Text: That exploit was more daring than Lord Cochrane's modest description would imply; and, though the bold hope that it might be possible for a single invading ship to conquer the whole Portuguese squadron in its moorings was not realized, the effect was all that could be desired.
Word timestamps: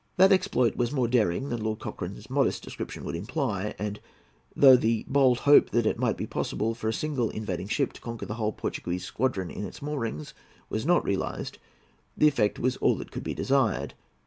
That 0.17 0.31
exploit 0.31 0.75
was 0.77 0.91
more 0.91 1.07
daring 1.07 1.49
than 1.49 1.61
Lord 1.63 1.77
Cochrane's 1.77 2.27
modest 2.27 2.63
description 2.63 3.03
would 3.03 3.15
imply; 3.15 3.75
and, 3.77 3.99
though 4.55 4.75
the 4.75 5.05
bold 5.07 5.41
hope 5.41 5.69
that 5.69 5.85
it 5.85 5.99
might 5.99 6.17
be 6.17 6.25
possible 6.25 6.73
for 6.73 6.87
a 6.87 6.91
single 6.91 7.29
invading 7.29 7.67
ship 7.67 7.93
to 7.93 8.01
conquer 8.01 8.25
the 8.25 8.33
whole 8.33 8.51
Portuguese 8.51 9.05
squadron 9.05 9.51
in 9.51 9.63
its 9.63 9.79
moorings 9.79 10.33
was 10.71 10.87
not 10.87 11.03
realized, 11.05 11.59
the 12.17 12.27
effect 12.27 12.57
was 12.57 12.77
all 12.77 12.95
that 12.95 13.11
could 13.11 13.23
be 13.23 13.35
desired. 13.35 13.93